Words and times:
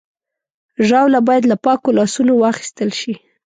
ژاوله 0.87 1.19
باید 1.27 1.43
له 1.51 1.55
پاکو 1.65 1.95
لاسونو 1.97 2.33
واخیستل 2.43 2.89
شي. 2.99 3.13